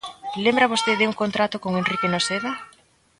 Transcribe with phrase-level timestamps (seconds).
[0.45, 2.51] ¿Lembra vostede un contrato con Enrique Noceda?